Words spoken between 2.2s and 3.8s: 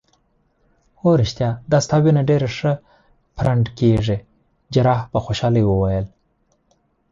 ډیره ښه پرنډ